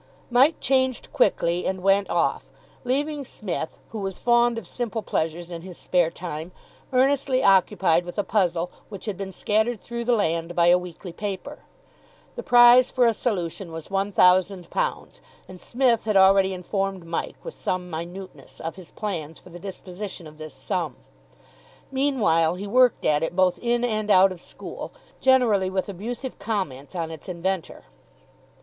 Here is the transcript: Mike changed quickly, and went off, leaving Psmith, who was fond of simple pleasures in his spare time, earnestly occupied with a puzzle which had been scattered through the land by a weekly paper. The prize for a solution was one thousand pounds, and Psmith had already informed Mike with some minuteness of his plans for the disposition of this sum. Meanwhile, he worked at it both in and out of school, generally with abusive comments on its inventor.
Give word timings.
Mike 0.31 0.59
changed 0.59 1.13
quickly, 1.13 1.67
and 1.67 1.83
went 1.83 2.09
off, 2.09 2.49
leaving 2.83 3.23
Psmith, 3.23 3.77
who 3.89 3.99
was 3.99 4.17
fond 4.17 4.57
of 4.57 4.65
simple 4.65 5.03
pleasures 5.03 5.51
in 5.51 5.61
his 5.61 5.77
spare 5.77 6.09
time, 6.09 6.51
earnestly 6.91 7.43
occupied 7.43 8.03
with 8.03 8.17
a 8.17 8.23
puzzle 8.23 8.71
which 8.89 9.05
had 9.05 9.15
been 9.15 9.31
scattered 9.31 9.79
through 9.79 10.03
the 10.03 10.15
land 10.15 10.55
by 10.55 10.65
a 10.69 10.77
weekly 10.79 11.11
paper. 11.13 11.59
The 12.35 12.41
prize 12.41 12.89
for 12.89 13.05
a 13.05 13.13
solution 13.13 13.71
was 13.71 13.91
one 13.91 14.11
thousand 14.11 14.71
pounds, 14.71 15.21
and 15.47 15.61
Psmith 15.61 16.05
had 16.05 16.17
already 16.17 16.51
informed 16.51 17.05
Mike 17.05 17.37
with 17.43 17.53
some 17.53 17.87
minuteness 17.87 18.59
of 18.59 18.77
his 18.77 18.89
plans 18.89 19.37
for 19.37 19.51
the 19.51 19.59
disposition 19.59 20.25
of 20.25 20.39
this 20.39 20.55
sum. 20.55 20.95
Meanwhile, 21.91 22.55
he 22.55 22.65
worked 22.65 23.05
at 23.05 23.21
it 23.21 23.35
both 23.35 23.59
in 23.59 23.83
and 23.83 24.09
out 24.09 24.31
of 24.31 24.41
school, 24.41 24.91
generally 25.19 25.69
with 25.69 25.87
abusive 25.87 26.39
comments 26.39 26.95
on 26.95 27.11
its 27.11 27.29
inventor. 27.29 27.83